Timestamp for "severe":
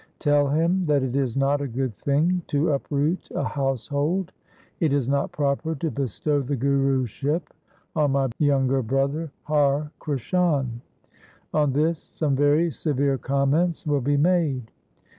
12.71-13.19